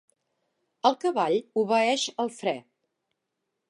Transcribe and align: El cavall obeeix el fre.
El 0.91 0.97
cavall 1.05 1.37
obeeix 1.65 2.09
el 2.27 2.35
fre. 2.43 2.59